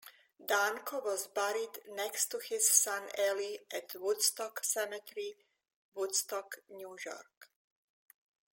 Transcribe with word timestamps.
Danko 0.43 0.99
was 1.03 1.27
buried 1.27 1.77
next 1.87 2.31
to 2.31 2.39
his 2.39 2.67
son 2.67 3.03
Eli 3.19 3.57
at 3.71 3.93
Woodstock 3.93 4.63
Cemetery, 4.63 5.35
Woodstock, 5.93 6.55
New 6.71 6.97
York. 7.05 7.51